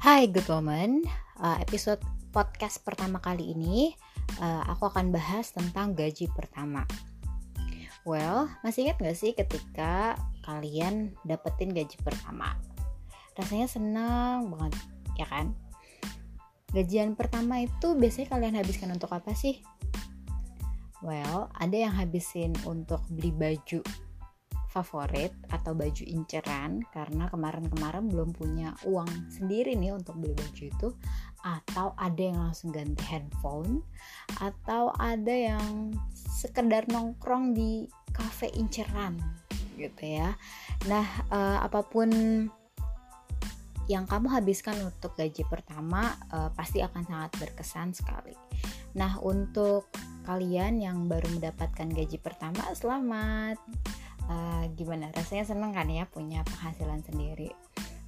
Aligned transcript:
Hai 0.00 0.32
good 0.32 0.48
woman, 0.48 1.04
uh, 1.44 1.60
episode 1.60 2.00
podcast 2.32 2.80
pertama 2.80 3.20
kali 3.20 3.52
ini 3.52 3.92
uh, 4.40 4.64
aku 4.64 4.88
akan 4.88 5.12
bahas 5.12 5.52
tentang 5.52 5.92
gaji 5.92 6.24
pertama. 6.32 6.88
Well, 8.08 8.48
masih 8.64 8.88
ingat 8.88 8.96
gak 8.96 9.18
sih 9.20 9.36
ketika 9.36 10.16
kalian 10.48 11.12
dapetin 11.28 11.76
gaji 11.76 12.00
pertama? 12.00 12.56
Rasanya 13.36 13.68
senang 13.68 14.48
banget, 14.48 14.72
ya 15.20 15.28
kan? 15.28 15.52
Gajian 16.72 17.12
pertama 17.12 17.60
itu 17.60 17.92
biasanya 17.92 18.32
kalian 18.32 18.56
habiskan 18.56 18.96
untuk 18.96 19.12
apa 19.12 19.36
sih? 19.36 19.60
Well, 21.04 21.52
ada 21.60 21.76
yang 21.76 21.92
habisin 21.92 22.56
untuk 22.64 23.04
beli 23.12 23.36
baju 23.36 23.84
favorit 24.70 25.34
atau 25.50 25.74
baju 25.74 26.04
inceran 26.06 26.86
karena 26.94 27.26
kemarin-kemarin 27.26 28.06
belum 28.06 28.30
punya 28.30 28.70
uang 28.86 29.10
sendiri 29.26 29.74
nih 29.74 29.98
untuk 29.98 30.14
beli 30.22 30.32
baju 30.38 30.62
itu. 30.70 30.88
Atau 31.42 31.92
ada 31.98 32.22
yang 32.22 32.38
langsung 32.38 32.70
ganti 32.70 33.02
handphone 33.10 33.82
atau 34.38 34.94
ada 34.94 35.34
yang 35.34 35.90
sekedar 36.14 36.86
nongkrong 36.86 37.52
di 37.52 37.90
cafe 38.14 38.54
inceran 38.54 39.18
gitu 39.74 40.04
ya. 40.22 40.38
Nah 40.86 41.06
uh, 41.34 41.58
apa 41.66 41.82
pun 41.82 42.10
yang 43.90 44.06
kamu 44.06 44.30
habiskan 44.30 44.78
untuk 44.86 45.18
gaji 45.18 45.42
pertama 45.50 46.14
uh, 46.30 46.54
pasti 46.54 46.78
akan 46.78 47.02
sangat 47.02 47.32
berkesan 47.42 47.90
sekali. 47.90 48.38
Nah 48.94 49.18
untuk 49.18 49.90
kalian 50.22 50.78
yang 50.78 51.10
baru 51.10 51.26
mendapatkan 51.34 51.90
gaji 51.90 52.22
pertama 52.22 52.62
selamat 52.76 53.58
uh, 54.30 54.64
gimana 54.78 55.10
rasanya 55.10 55.44
seneng 55.50 55.74
kan 55.74 55.90
ya 55.90 56.06
punya 56.06 56.46
penghasilan 56.46 57.02
sendiri 57.02 57.50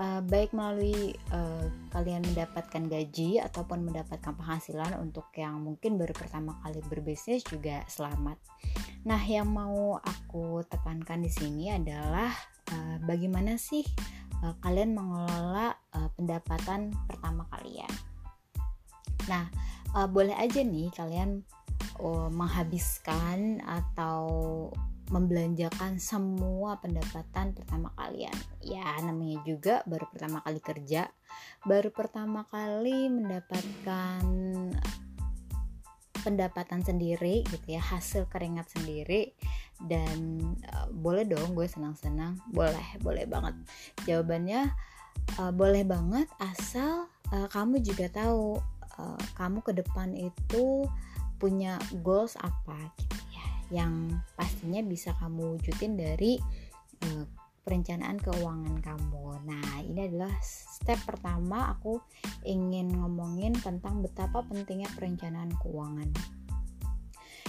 uh, 0.00 0.20
baik 0.24 0.52
melalui 0.52 1.16
uh, 1.32 1.66
kalian 1.92 2.22
mendapatkan 2.24 2.82
gaji 2.88 3.40
ataupun 3.40 3.84
mendapatkan 3.84 4.32
penghasilan 4.36 4.96
untuk 5.00 5.28
yang 5.36 5.60
mungkin 5.60 5.96
baru 6.00 6.12
pertama 6.16 6.56
kali 6.64 6.80
berbisnis 6.86 7.42
juga 7.44 7.82
selamat. 7.88 8.36
Nah, 9.06 9.20
yang 9.22 9.48
mau 9.48 9.96
aku 10.00 10.62
tekankan 10.66 11.24
di 11.24 11.30
sini 11.32 11.72
adalah 11.72 12.30
uh, 12.72 12.96
bagaimana 13.04 13.56
sih 13.56 13.84
uh, 14.44 14.54
kalian 14.60 14.96
mengelola 14.96 15.74
uh, 15.96 16.10
pendapatan 16.14 16.92
pertama 17.08 17.48
kalian. 17.56 17.92
Nah, 19.26 19.48
uh, 19.96 20.06
boleh 20.06 20.34
aja 20.36 20.62
nih 20.62 20.90
kalian 20.94 21.42
uh, 22.02 22.28
menghabiskan 22.30 23.62
atau 23.62 24.26
membelanjakan 25.10 26.02
semua 26.02 26.82
pendapatan 26.82 27.54
pertama 27.54 27.94
kalian. 27.94 28.34
Ya, 28.58 28.98
namanya 29.02 29.38
juga 29.46 29.86
baru 29.86 30.10
pertama 30.10 30.42
kali 30.42 30.58
kerja, 30.58 31.06
baru 31.62 31.94
pertama 31.94 32.42
kali 32.50 33.06
mendapatkan 33.06 34.24
pendapatan 36.26 36.82
sendiri 36.82 37.46
gitu 37.46 37.78
ya, 37.78 37.82
hasil 37.82 38.26
keringat 38.26 38.66
sendiri 38.74 39.30
dan 39.86 40.42
uh, 40.74 40.90
boleh 40.90 41.22
dong 41.22 41.54
gue 41.54 41.70
senang-senang, 41.70 42.42
boleh, 42.50 42.98
boleh 42.98 43.30
banget. 43.30 43.54
Jawabannya 44.10 44.74
uh, 45.38 45.52
boleh 45.54 45.86
banget 45.86 46.26
asal 46.42 47.06
uh, 47.30 47.46
kamu 47.54 47.78
juga 47.78 48.10
tahu 48.10 48.58
uh, 48.98 49.20
kamu 49.38 49.62
ke 49.62 49.72
depan 49.76 50.10
itu 50.18 50.82
punya 51.36 51.76
goals 52.00 52.34
apa 52.40 52.90
yang 53.70 54.14
pastinya 54.38 54.80
bisa 54.84 55.12
kamu 55.18 55.58
wujudin 55.58 55.98
dari 55.98 56.38
uh, 57.02 57.24
perencanaan 57.66 58.22
keuangan 58.22 58.78
kamu. 58.78 59.42
Nah, 59.42 59.82
ini 59.82 60.06
adalah 60.06 60.30
step 60.38 61.02
pertama 61.02 61.74
aku 61.74 61.98
ingin 62.46 62.94
ngomongin 62.94 63.58
tentang 63.58 64.06
betapa 64.06 64.46
pentingnya 64.46 64.86
perencanaan 64.94 65.50
keuangan. 65.58 66.06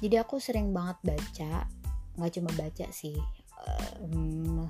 Jadi 0.00 0.16
aku 0.16 0.40
sering 0.40 0.72
banget 0.72 0.96
baca, 1.04 1.68
nggak 2.16 2.32
cuma 2.40 2.50
baca 2.56 2.86
sih, 2.88 3.20
um, 3.60 4.64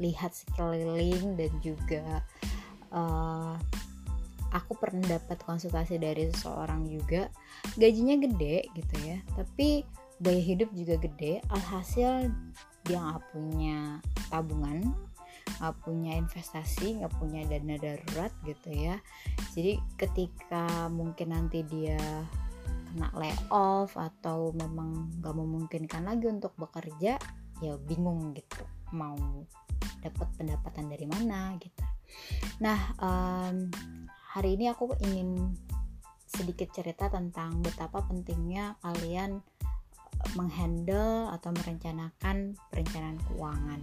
lihat 0.00 0.32
sekeliling 0.32 1.36
dan 1.36 1.52
juga 1.60 2.24
uh, 2.88 3.60
aku 4.48 4.72
pernah 4.80 5.20
dapat 5.20 5.44
konsultasi 5.44 6.00
dari 6.00 6.32
seseorang 6.32 6.88
juga 6.88 7.28
gajinya 7.76 8.16
gede 8.16 8.64
gitu 8.72 8.96
ya, 9.04 9.20
tapi 9.36 9.84
gaya 10.20 10.40
hidup 10.40 10.68
juga 10.76 11.00
gede 11.00 11.40
alhasil 11.48 12.28
dia 12.84 12.98
nggak 13.00 13.24
punya 13.32 14.00
tabungan 14.28 14.92
nggak 15.60 15.76
punya 15.84 16.16
investasi 16.16 17.00
nggak 17.00 17.12
punya 17.20 17.44
dana 17.44 17.76
darurat 17.76 18.32
gitu 18.48 18.70
ya. 18.72 18.96
Jadi 19.52 19.76
ketika 20.00 20.88
mungkin 20.88 21.36
nanti 21.36 21.60
dia 21.66 22.00
kena 22.90 23.12
layoff 23.14 23.94
atau 23.94 24.50
memang 24.56 25.20
nggak 25.20 25.34
memungkinkan 25.36 26.02
lagi 26.08 26.26
untuk 26.26 26.56
bekerja 26.56 27.20
ya 27.60 27.72
bingung 27.84 28.32
gitu 28.32 28.64
mau 28.96 29.14
dapat 30.00 30.28
pendapatan 30.40 30.88
dari 30.88 31.06
mana 31.06 31.54
gitu. 31.60 31.84
Nah 32.64 32.80
um, 32.98 33.68
hari 34.32 34.56
ini 34.56 34.72
aku 34.72 34.96
ingin 35.04 35.54
sedikit 36.24 36.72
cerita 36.72 37.10
tentang 37.10 37.60
betapa 37.60 38.00
pentingnya 38.06 38.80
kalian 38.80 39.44
menghandle 40.34 41.30
atau 41.34 41.50
merencanakan 41.54 42.54
perencanaan 42.70 43.18
keuangan. 43.30 43.80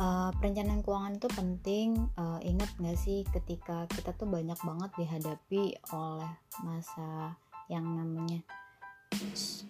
Uh, 0.00 0.32
perencanaan 0.40 0.80
keuangan 0.80 1.14
itu 1.20 1.28
penting. 1.36 1.88
Uh, 2.16 2.40
ingat 2.42 2.70
nggak 2.80 2.98
sih 2.98 3.22
ketika 3.30 3.84
kita 3.92 4.16
tuh 4.16 4.26
banyak 4.26 4.56
banget 4.64 4.90
dihadapi 4.98 5.76
oleh 5.92 6.32
masa 6.64 7.36
yang 7.68 7.84
namanya 7.84 8.40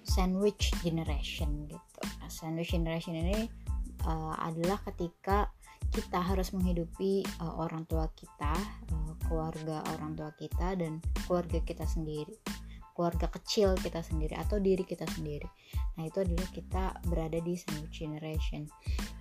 sandwich 0.06 0.70
generation 0.80 1.66
gitu. 1.66 2.00
Nah, 2.22 2.30
sandwich 2.30 2.72
generation 2.72 3.18
ini 3.18 3.50
uh, 4.06 4.34
adalah 4.38 4.78
ketika 4.86 5.50
kita 5.92 6.22
harus 6.24 6.56
menghidupi 6.56 7.26
uh, 7.42 7.60
orang 7.60 7.84
tua 7.84 8.08
kita, 8.16 8.54
uh, 8.94 9.12
keluarga 9.26 9.84
orang 9.98 10.16
tua 10.16 10.30
kita 10.38 10.78
dan 10.78 11.02
keluarga 11.26 11.60
kita 11.60 11.84
sendiri 11.84 12.32
keluarga 13.02 13.26
kecil 13.34 13.74
kita 13.82 13.98
sendiri 13.98 14.38
atau 14.38 14.62
diri 14.62 14.86
kita 14.86 15.02
sendiri. 15.10 15.50
Nah, 15.98 16.06
itu 16.06 16.22
adalah 16.22 16.46
kita 16.54 16.84
berada 17.10 17.42
di 17.42 17.58
sandwich 17.58 17.98
generation. 17.98 18.62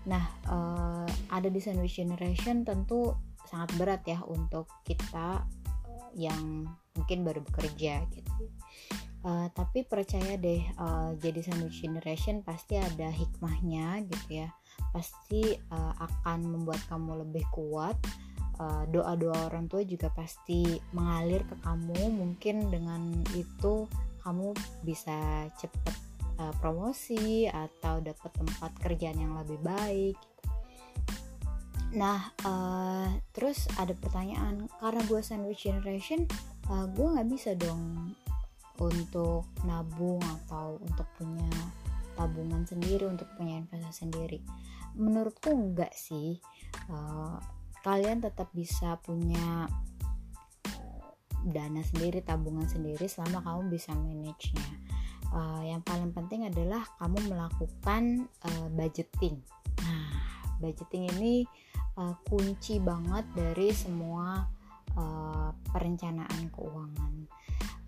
Nah, 0.05 0.21
uh, 0.45 1.09
ada 1.33 1.49
di 1.49 1.57
sandwich 1.57 1.97
generation 1.97 2.61
tentu 2.61 3.17
sangat 3.49 3.73
berat 3.81 4.05
ya 4.05 4.21
untuk 4.29 4.69
kita 4.85 5.41
yang 6.13 6.69
mungkin 6.93 7.25
baru 7.25 7.41
bekerja 7.41 8.05
gitu. 8.13 8.33
Uh, 9.25 9.49
tapi 9.57 9.81
percaya 9.81 10.37
deh 10.37 10.61
uh, 10.77 11.17
jadi 11.17 11.41
sandwich 11.41 11.81
generation 11.81 12.45
pasti 12.45 12.77
ada 12.77 13.09
hikmahnya 13.09 14.05
gitu 14.05 14.45
ya. 14.45 14.53
Pasti 14.93 15.57
uh, 15.73 15.93
akan 15.97 16.45
membuat 16.45 16.85
kamu 16.85 17.25
lebih 17.25 17.49
kuat 17.49 17.97
doa-doa 18.89 19.49
orang 19.49 19.65
tua 19.71 19.81
juga 19.81 20.11
pasti 20.13 20.77
mengalir 20.93 21.41
ke 21.45 21.55
kamu. 21.63 22.01
Mungkin 22.13 22.69
dengan 22.69 23.01
itu 23.33 23.89
kamu 24.21 24.53
bisa 24.85 25.49
cepet 25.57 25.95
uh, 26.37 26.53
promosi 26.61 27.49
atau 27.49 28.01
dapat 28.01 28.31
tempat 28.33 28.71
kerjaan 28.81 29.17
yang 29.17 29.33
lebih 29.37 29.59
baik. 29.61 30.17
Nah 31.91 32.31
uh, 32.47 33.09
terus 33.35 33.67
ada 33.75 33.91
pertanyaan 33.91 34.71
karena 34.79 35.01
gue 35.05 35.19
sandwich 35.19 35.67
generation 35.67 36.23
uh, 36.71 36.87
gue 36.87 37.07
nggak 37.17 37.29
bisa 37.29 37.51
dong 37.57 38.15
untuk 38.79 39.45
nabung 39.67 40.23
atau 40.41 40.81
untuk 40.81 41.05
punya 41.19 41.51
tabungan 42.15 42.63
sendiri 42.65 43.05
untuk 43.05 43.27
punya 43.35 43.59
investasi 43.59 44.07
sendiri. 44.07 44.39
Menurutku 44.95 45.51
enggak 45.51 45.91
sih 45.95 46.39
uh, 46.89 47.37
kalian 47.81 48.21
tetap 48.21 48.49
bisa 48.53 48.97
punya 49.01 49.69
dana 51.41 51.81
sendiri, 51.81 52.21
tabungan 52.21 52.69
sendiri 52.69 53.09
selama 53.09 53.41
kamu 53.41 53.61
bisa 53.73 53.91
manage-nya. 53.97 54.69
Uh, 55.31 55.63
yang 55.63 55.81
paling 55.81 56.11
penting 56.13 56.45
adalah 56.45 56.83
kamu 57.01 57.17
melakukan 57.31 58.27
uh, 58.45 58.67
budgeting. 58.75 59.41
Nah, 59.81 60.13
budgeting 60.61 61.09
ini 61.17 61.47
uh, 61.97 62.13
kunci 62.27 62.77
banget 62.77 63.25
dari 63.33 63.73
semua 63.73 64.45
uh, 64.93 65.49
perencanaan 65.71 66.51
keuangan 66.51 67.25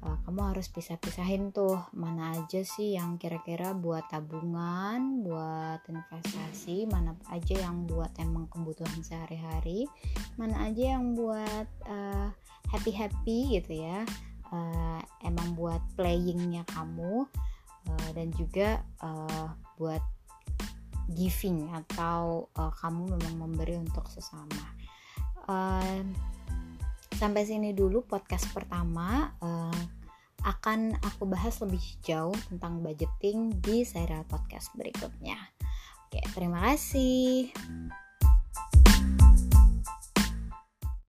uh, 0.03 0.17
kamu 0.27 0.53
harus 0.53 0.67
pisah-pisahin 0.69 1.55
tuh 1.55 1.79
mana 1.95 2.35
aja 2.35 2.61
sih 2.61 2.95
yang 2.95 3.15
kira-kira 3.15 3.71
buat 3.71 4.05
tabungan, 4.11 5.23
buat 5.23 5.79
investasi, 5.87 6.85
mana 6.87 7.15
aja 7.31 7.63
yang 7.63 7.87
buat 7.87 8.11
emang 8.19 8.51
kebutuhan 8.51 8.99
sehari-hari, 9.01 9.87
mana 10.35 10.67
aja 10.67 10.99
yang 10.99 11.15
buat 11.15 11.67
uh, 11.87 12.29
happy-happy 12.69 13.59
gitu 13.59 13.83
ya, 13.83 14.03
uh, 14.51 14.99
emang 15.23 15.55
buat 15.55 15.79
playingnya 15.95 16.67
kamu 16.71 17.25
uh, 17.87 18.09
dan 18.11 18.27
juga 18.35 18.83
uh, 18.99 19.55
buat 19.79 20.03
giving 21.11 21.67
atau 21.71 22.47
uh, 22.55 22.71
kamu 22.79 23.15
memang 23.19 23.35
memberi 23.47 23.75
untuk 23.79 24.07
sesama. 24.07 24.63
Uh, 25.43 25.99
sampai 27.23 27.47
sini 27.47 27.71
dulu 27.71 28.03
podcast 28.03 28.51
pertama 28.51 29.31
uh, 29.39 29.79
akan 30.43 30.99
aku 30.99 31.23
bahas 31.23 31.55
lebih 31.63 31.79
jauh 32.03 32.35
tentang 32.51 32.83
budgeting 32.83 33.63
di 33.63 33.87
serial 33.87 34.27
podcast 34.27 34.75
berikutnya. 34.75 35.39
Oke, 36.11 36.19
terima 36.35 36.59
kasih. 36.67 37.47